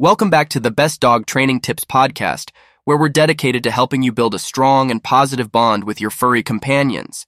Welcome 0.00 0.30
back 0.30 0.48
to 0.48 0.60
the 0.60 0.70
Best 0.70 0.98
Dog 0.98 1.26
Training 1.26 1.60
Tips 1.60 1.84
podcast, 1.84 2.52
where 2.84 2.96
we're 2.96 3.10
dedicated 3.10 3.62
to 3.64 3.70
helping 3.70 4.02
you 4.02 4.12
build 4.12 4.34
a 4.34 4.38
strong 4.38 4.90
and 4.90 5.04
positive 5.04 5.52
bond 5.52 5.84
with 5.84 6.00
your 6.00 6.08
furry 6.08 6.42
companions. 6.42 7.26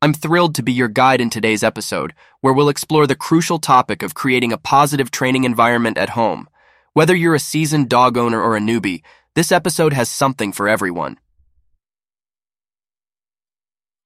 I'm 0.00 0.14
thrilled 0.14 0.54
to 0.54 0.62
be 0.62 0.72
your 0.72 0.88
guide 0.88 1.20
in 1.20 1.28
today's 1.28 1.62
episode, 1.62 2.14
where 2.40 2.54
we'll 2.54 2.70
explore 2.70 3.06
the 3.06 3.14
crucial 3.14 3.58
topic 3.58 4.02
of 4.02 4.14
creating 4.14 4.54
a 4.54 4.56
positive 4.56 5.10
training 5.10 5.44
environment 5.44 5.98
at 5.98 6.08
home. 6.08 6.48
Whether 6.94 7.14
you're 7.14 7.34
a 7.34 7.38
seasoned 7.38 7.90
dog 7.90 8.16
owner 8.16 8.40
or 8.40 8.56
a 8.56 8.60
newbie, 8.60 9.02
this 9.34 9.52
episode 9.52 9.92
has 9.92 10.08
something 10.08 10.50
for 10.50 10.66
everyone. 10.66 11.18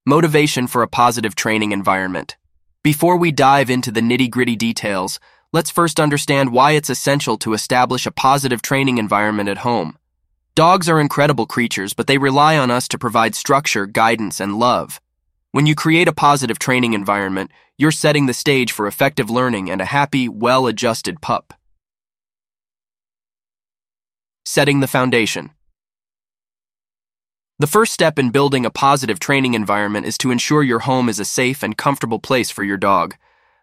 Motivation 0.04 0.66
for 0.66 0.82
a 0.82 0.88
positive 0.88 1.36
training 1.36 1.70
environment. 1.70 2.36
Before 2.82 3.16
we 3.16 3.30
dive 3.30 3.70
into 3.70 3.92
the 3.92 4.00
nitty 4.00 4.28
gritty 4.28 4.56
details, 4.56 5.20
let's 5.52 5.70
first 5.70 6.00
understand 6.00 6.50
why 6.50 6.72
it's 6.72 6.88
essential 6.88 7.36
to 7.38 7.52
establish 7.52 8.06
a 8.06 8.10
positive 8.10 8.62
training 8.62 8.96
environment 8.98 9.48
at 9.48 9.58
home. 9.58 9.98
Dogs 10.54 10.88
are 10.88 11.00
incredible 11.00 11.46
creatures, 11.46 11.92
but 11.94 12.06
they 12.06 12.18
rely 12.18 12.56
on 12.56 12.70
us 12.70 12.88
to 12.88 12.98
provide 12.98 13.34
structure, 13.34 13.86
guidance, 13.86 14.40
and 14.40 14.58
love. 14.58 15.00
When 15.50 15.66
you 15.66 15.74
create 15.74 16.08
a 16.08 16.12
positive 16.12 16.58
training 16.58 16.94
environment, 16.94 17.50
you're 17.76 17.90
setting 17.90 18.26
the 18.26 18.34
stage 18.34 18.72
for 18.72 18.86
effective 18.86 19.28
learning 19.28 19.70
and 19.70 19.80
a 19.80 19.86
happy, 19.86 20.28
well 20.28 20.66
adjusted 20.66 21.20
pup. 21.20 21.52
Setting 24.46 24.80
the 24.80 24.86
foundation. 24.86 25.50
The 27.58 27.66
first 27.66 27.92
step 27.92 28.18
in 28.18 28.30
building 28.30 28.66
a 28.66 28.70
positive 28.70 29.20
training 29.20 29.54
environment 29.54 30.06
is 30.06 30.18
to 30.18 30.30
ensure 30.30 30.62
your 30.62 30.80
home 30.80 31.08
is 31.08 31.20
a 31.20 31.24
safe 31.24 31.62
and 31.62 31.76
comfortable 31.76 32.18
place 32.18 32.50
for 32.50 32.64
your 32.64 32.78
dog. 32.78 33.14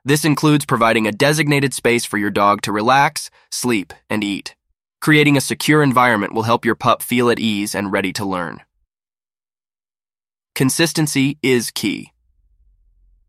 This 0.05 0.23
includes 0.23 0.65
providing 0.65 1.07
a 1.07 1.11
designated 1.11 1.73
space 1.73 2.05
for 2.05 2.17
your 2.17 2.29
dog 2.29 2.61
to 2.61 2.71
relax, 2.71 3.29
sleep, 3.51 3.93
and 4.09 4.23
eat. 4.23 4.55
Creating 5.01 5.37
a 5.37 5.41
secure 5.41 5.83
environment 5.83 6.33
will 6.33 6.43
help 6.43 6.65
your 6.65 6.75
pup 6.75 7.01
feel 7.01 7.29
at 7.29 7.39
ease 7.39 7.75
and 7.75 7.91
ready 7.91 8.13
to 8.13 8.25
learn. 8.25 8.61
Consistency 10.55 11.37
is 11.41 11.71
key. 11.71 12.11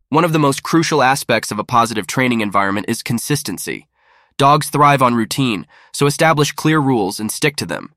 One 0.08 0.24
of 0.24 0.32
the 0.32 0.40
most 0.40 0.64
crucial 0.64 1.02
aspects 1.02 1.52
of 1.52 1.60
a 1.60 1.64
positive 1.64 2.06
training 2.08 2.40
environment 2.40 2.86
is 2.88 3.02
consistency. 3.02 3.88
Dogs 4.36 4.68
thrive 4.68 5.02
on 5.02 5.14
routine, 5.14 5.66
so 5.92 6.06
establish 6.06 6.50
clear 6.50 6.80
rules 6.80 7.20
and 7.20 7.30
stick 7.30 7.54
to 7.56 7.66
them. 7.66 7.94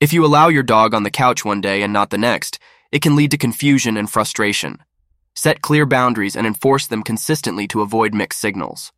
If 0.00 0.12
you 0.12 0.24
allow 0.24 0.48
your 0.48 0.64
dog 0.64 0.94
on 0.94 1.04
the 1.04 1.10
couch 1.10 1.44
one 1.44 1.60
day 1.60 1.82
and 1.82 1.92
not 1.92 2.10
the 2.10 2.18
next, 2.18 2.58
it 2.90 3.02
can 3.02 3.14
lead 3.14 3.30
to 3.30 3.38
confusion 3.38 3.96
and 3.96 4.10
frustration. 4.10 4.82
Set 5.34 5.62
clear 5.62 5.86
boundaries 5.86 6.36
and 6.36 6.46
enforce 6.46 6.86
them 6.86 7.02
consistently 7.02 7.66
to 7.68 7.80
avoid 7.80 8.14
mixed 8.14 8.40
signals. 8.40 8.92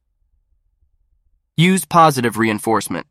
Use 1.57 1.85
positive 1.85 2.37
reinforcement. 2.37 3.07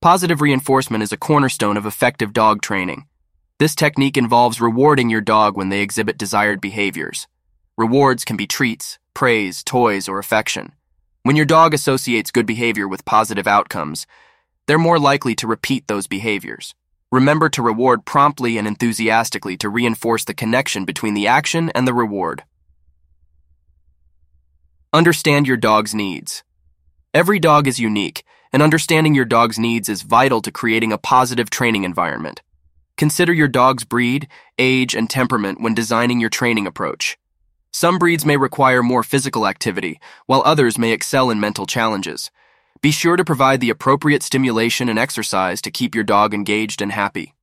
Positive 0.00 0.40
reinforcement 0.40 1.02
is 1.02 1.12
a 1.12 1.16
cornerstone 1.16 1.76
of 1.76 1.86
effective 1.86 2.32
dog 2.32 2.62
training. 2.62 3.06
This 3.58 3.74
technique 3.74 4.16
involves 4.16 4.60
rewarding 4.60 5.10
your 5.10 5.20
dog 5.20 5.56
when 5.56 5.68
they 5.68 5.80
exhibit 5.80 6.18
desired 6.18 6.60
behaviors. 6.60 7.26
Rewards 7.76 8.24
can 8.24 8.36
be 8.36 8.46
treats, 8.46 8.98
praise, 9.14 9.62
toys, 9.62 10.08
or 10.08 10.18
affection. 10.18 10.72
When 11.22 11.36
your 11.36 11.46
dog 11.46 11.72
associates 11.74 12.30
good 12.30 12.46
behavior 12.46 12.88
with 12.88 13.04
positive 13.04 13.46
outcomes, 13.46 14.06
they're 14.66 14.78
more 14.78 14.98
likely 14.98 15.34
to 15.36 15.46
repeat 15.46 15.86
those 15.86 16.06
behaviors. 16.06 16.74
Remember 17.12 17.48
to 17.50 17.62
reward 17.62 18.04
promptly 18.04 18.58
and 18.58 18.66
enthusiastically 18.66 19.56
to 19.58 19.68
reinforce 19.68 20.24
the 20.24 20.34
connection 20.34 20.84
between 20.84 21.14
the 21.14 21.26
action 21.26 21.70
and 21.74 21.86
the 21.86 21.94
reward. 21.94 22.44
Understand 24.94 25.46
your 25.46 25.56
dog's 25.56 25.94
needs. 25.94 26.44
Every 27.14 27.38
dog 27.38 27.66
is 27.66 27.80
unique, 27.80 28.24
and 28.52 28.62
understanding 28.62 29.14
your 29.14 29.24
dog's 29.24 29.58
needs 29.58 29.88
is 29.88 30.02
vital 30.02 30.42
to 30.42 30.52
creating 30.52 30.92
a 30.92 30.98
positive 30.98 31.48
training 31.48 31.84
environment. 31.84 32.42
Consider 32.98 33.32
your 33.32 33.48
dog's 33.48 33.84
breed, 33.84 34.28
age, 34.58 34.94
and 34.94 35.08
temperament 35.08 35.62
when 35.62 35.72
designing 35.72 36.20
your 36.20 36.28
training 36.28 36.66
approach. 36.66 37.16
Some 37.72 37.98
breeds 37.98 38.26
may 38.26 38.36
require 38.36 38.82
more 38.82 39.02
physical 39.02 39.46
activity, 39.46 39.98
while 40.26 40.42
others 40.44 40.76
may 40.76 40.92
excel 40.92 41.30
in 41.30 41.40
mental 41.40 41.64
challenges. 41.64 42.30
Be 42.82 42.90
sure 42.90 43.16
to 43.16 43.24
provide 43.24 43.62
the 43.62 43.70
appropriate 43.70 44.22
stimulation 44.22 44.90
and 44.90 44.98
exercise 44.98 45.62
to 45.62 45.70
keep 45.70 45.94
your 45.94 46.04
dog 46.04 46.34
engaged 46.34 46.82
and 46.82 46.92
happy. 46.92 47.34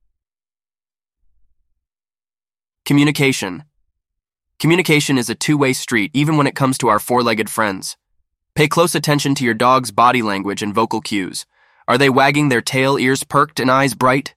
Communication. 2.84 3.64
Communication 4.60 5.16
is 5.16 5.30
a 5.30 5.34
two 5.34 5.56
way 5.56 5.72
street 5.72 6.10
even 6.12 6.36
when 6.36 6.46
it 6.46 6.54
comes 6.54 6.76
to 6.76 6.88
our 6.88 6.98
four 6.98 7.22
legged 7.22 7.48
friends. 7.48 7.96
Pay 8.54 8.68
close 8.68 8.94
attention 8.94 9.34
to 9.36 9.44
your 9.44 9.54
dog's 9.54 9.90
body 9.90 10.20
language 10.20 10.60
and 10.60 10.74
vocal 10.74 11.00
cues. 11.00 11.46
Are 11.88 11.96
they 11.96 12.10
wagging 12.10 12.50
their 12.50 12.60
tail, 12.60 12.98
ears 12.98 13.24
perked, 13.24 13.58
and 13.58 13.70
eyes 13.70 13.94
bright? 13.94 14.34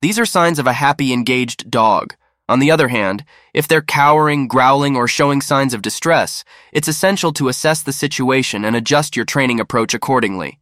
These 0.00 0.18
are 0.18 0.24
signs 0.24 0.58
of 0.58 0.66
a 0.66 0.72
happy, 0.72 1.12
engaged 1.12 1.70
dog. 1.70 2.14
On 2.48 2.60
the 2.60 2.70
other 2.70 2.88
hand, 2.88 3.26
if 3.52 3.68
they're 3.68 3.82
cowering, 3.82 4.48
growling, 4.48 4.96
or 4.96 5.06
showing 5.06 5.42
signs 5.42 5.74
of 5.74 5.82
distress, 5.82 6.44
it's 6.72 6.88
essential 6.88 7.34
to 7.34 7.48
assess 7.48 7.82
the 7.82 7.92
situation 7.92 8.64
and 8.64 8.74
adjust 8.74 9.16
your 9.16 9.26
training 9.26 9.60
approach 9.60 9.92
accordingly. 9.92 10.60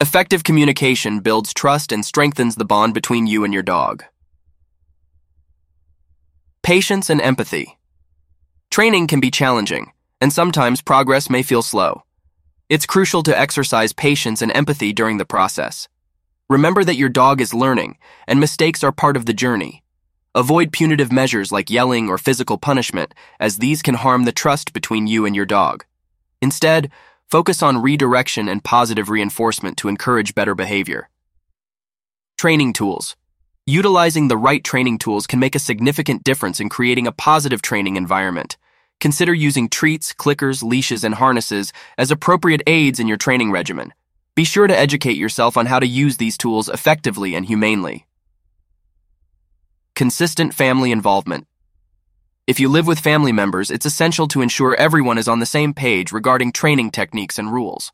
Effective 0.00 0.44
communication 0.44 1.20
builds 1.20 1.52
trust 1.52 1.92
and 1.92 2.02
strengthens 2.06 2.56
the 2.56 2.64
bond 2.64 2.94
between 2.94 3.26
you 3.26 3.44
and 3.44 3.52
your 3.52 3.62
dog. 3.62 4.02
Patience 6.62 7.10
and 7.10 7.20
empathy. 7.20 7.76
Training 8.74 9.06
can 9.06 9.20
be 9.20 9.30
challenging, 9.30 9.92
and 10.20 10.32
sometimes 10.32 10.82
progress 10.82 11.30
may 11.30 11.44
feel 11.44 11.62
slow. 11.62 12.02
It's 12.68 12.86
crucial 12.86 13.22
to 13.22 13.38
exercise 13.38 13.92
patience 13.92 14.42
and 14.42 14.50
empathy 14.50 14.92
during 14.92 15.18
the 15.18 15.24
process. 15.24 15.86
Remember 16.50 16.82
that 16.82 16.96
your 16.96 17.08
dog 17.08 17.40
is 17.40 17.54
learning, 17.54 17.98
and 18.26 18.40
mistakes 18.40 18.82
are 18.82 18.90
part 18.90 19.16
of 19.16 19.26
the 19.26 19.32
journey. 19.32 19.84
Avoid 20.34 20.72
punitive 20.72 21.12
measures 21.12 21.52
like 21.52 21.70
yelling 21.70 22.08
or 22.08 22.18
physical 22.18 22.58
punishment, 22.58 23.14
as 23.38 23.58
these 23.58 23.80
can 23.80 23.94
harm 23.94 24.24
the 24.24 24.32
trust 24.32 24.72
between 24.72 25.06
you 25.06 25.24
and 25.24 25.36
your 25.36 25.46
dog. 25.46 25.84
Instead, 26.42 26.90
focus 27.30 27.62
on 27.62 27.80
redirection 27.80 28.48
and 28.48 28.64
positive 28.64 29.08
reinforcement 29.08 29.76
to 29.76 29.88
encourage 29.88 30.34
better 30.34 30.56
behavior. 30.56 31.08
Training 32.36 32.72
tools. 32.72 33.14
Utilizing 33.66 34.26
the 34.26 34.36
right 34.36 34.64
training 34.64 34.98
tools 34.98 35.28
can 35.28 35.38
make 35.38 35.54
a 35.54 35.60
significant 35.60 36.24
difference 36.24 36.58
in 36.58 36.68
creating 36.68 37.06
a 37.06 37.12
positive 37.12 37.62
training 37.62 37.94
environment. 37.94 38.56
Consider 39.00 39.34
using 39.34 39.68
treats, 39.68 40.12
clickers, 40.12 40.62
leashes, 40.62 41.04
and 41.04 41.16
harnesses 41.16 41.72
as 41.98 42.10
appropriate 42.10 42.62
aids 42.66 42.98
in 42.98 43.08
your 43.08 43.16
training 43.16 43.50
regimen. 43.50 43.92
Be 44.34 44.44
sure 44.44 44.66
to 44.66 44.76
educate 44.76 45.16
yourself 45.16 45.56
on 45.56 45.66
how 45.66 45.78
to 45.78 45.86
use 45.86 46.16
these 46.16 46.36
tools 46.36 46.68
effectively 46.68 47.34
and 47.34 47.46
humanely. 47.46 48.06
Consistent 49.94 50.54
family 50.54 50.90
involvement. 50.90 51.46
If 52.46 52.60
you 52.60 52.68
live 52.68 52.86
with 52.86 52.98
family 52.98 53.32
members, 53.32 53.70
it's 53.70 53.86
essential 53.86 54.26
to 54.28 54.42
ensure 54.42 54.74
everyone 54.74 55.18
is 55.18 55.28
on 55.28 55.38
the 55.38 55.46
same 55.46 55.72
page 55.72 56.12
regarding 56.12 56.52
training 56.52 56.90
techniques 56.90 57.38
and 57.38 57.52
rules. 57.52 57.92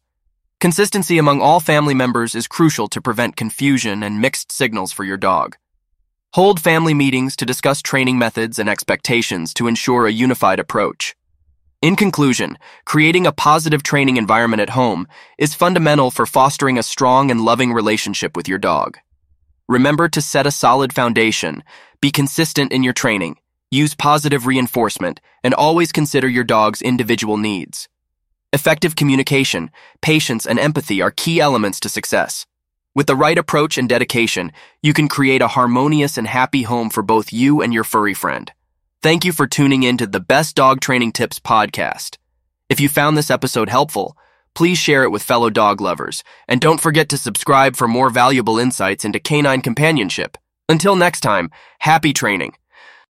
Consistency 0.60 1.18
among 1.18 1.40
all 1.40 1.60
family 1.60 1.94
members 1.94 2.34
is 2.34 2.48
crucial 2.48 2.88
to 2.88 3.00
prevent 3.00 3.36
confusion 3.36 4.02
and 4.02 4.20
mixed 4.20 4.50
signals 4.50 4.92
for 4.92 5.04
your 5.04 5.16
dog. 5.16 5.56
Hold 6.34 6.60
family 6.60 6.94
meetings 6.94 7.34
to 7.36 7.44
discuss 7.44 7.82
training 7.82 8.16
methods 8.16 8.60
and 8.60 8.68
expectations 8.68 9.52
to 9.54 9.66
ensure 9.66 10.06
a 10.06 10.12
unified 10.12 10.60
approach. 10.60 11.16
In 11.82 11.96
conclusion, 11.96 12.56
creating 12.84 13.26
a 13.26 13.32
positive 13.32 13.82
training 13.82 14.16
environment 14.16 14.62
at 14.62 14.70
home 14.70 15.08
is 15.38 15.56
fundamental 15.56 16.12
for 16.12 16.26
fostering 16.26 16.78
a 16.78 16.84
strong 16.84 17.32
and 17.32 17.40
loving 17.40 17.72
relationship 17.72 18.36
with 18.36 18.46
your 18.46 18.58
dog. 18.58 18.98
Remember 19.68 20.08
to 20.08 20.22
set 20.22 20.46
a 20.46 20.52
solid 20.52 20.92
foundation, 20.92 21.64
be 22.00 22.12
consistent 22.12 22.70
in 22.70 22.84
your 22.84 22.92
training, 22.92 23.38
use 23.72 23.96
positive 23.96 24.46
reinforcement, 24.46 25.20
and 25.42 25.52
always 25.52 25.90
consider 25.90 26.28
your 26.28 26.44
dog's 26.44 26.80
individual 26.80 27.38
needs. 27.38 27.88
Effective 28.52 28.94
communication, 28.94 29.72
patience, 30.00 30.46
and 30.46 30.60
empathy 30.60 31.02
are 31.02 31.10
key 31.10 31.40
elements 31.40 31.80
to 31.80 31.88
success. 31.88 32.46
With 32.94 33.06
the 33.06 33.16
right 33.16 33.38
approach 33.38 33.78
and 33.78 33.88
dedication, 33.88 34.52
you 34.82 34.92
can 34.92 35.08
create 35.08 35.42
a 35.42 35.48
harmonious 35.48 36.18
and 36.18 36.26
happy 36.26 36.62
home 36.62 36.90
for 36.90 37.02
both 37.02 37.32
you 37.32 37.62
and 37.62 37.72
your 37.72 37.84
furry 37.84 38.14
friend. 38.14 38.52
Thank 39.02 39.24
you 39.24 39.32
for 39.32 39.46
tuning 39.46 39.82
in 39.82 39.96
to 39.98 40.06
the 40.06 40.20
Best 40.20 40.56
Dog 40.56 40.80
Training 40.80 41.12
Tips 41.12 41.38
podcast. 41.38 42.18
If 42.68 42.80
you 42.80 42.88
found 42.88 43.16
this 43.16 43.30
episode 43.30 43.68
helpful, 43.68 44.16
Please 44.54 44.78
share 44.78 45.04
it 45.04 45.10
with 45.10 45.22
fellow 45.22 45.48
dog 45.48 45.80
lovers, 45.80 46.24
and 46.48 46.60
don't 46.60 46.80
forget 46.80 47.08
to 47.08 47.16
subscribe 47.16 47.76
for 47.76 47.88
more 47.88 48.10
valuable 48.10 48.58
insights 48.58 49.04
into 49.04 49.20
canine 49.20 49.62
companionship. 49.62 50.36
Until 50.68 50.96
next 50.96 51.20
time, 51.20 51.50
happy 51.80 52.12
training. 52.12 52.54